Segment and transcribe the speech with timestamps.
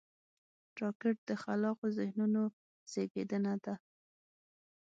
[0.81, 2.43] راکټ د خلاقو ذهنونو
[2.91, 3.75] زیږنده ده